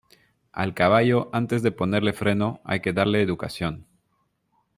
Al 0.51 0.73
caballo, 0.73 1.29
antes 1.31 1.61
de 1.61 1.71
ponerle 1.71 2.11
freno, 2.11 2.59
hay 2.65 2.79
que 2.79 2.91
darle 2.91 3.21
educación. 3.21 3.85